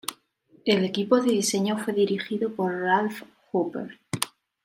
El 0.65 0.83
equipo 0.83 1.21
de 1.21 1.29
diseño 1.31 1.77
fue 1.77 1.93
dirigido 1.93 2.51
por 2.55 2.73
Ralph 2.75 3.21
Hooper. 3.51 3.99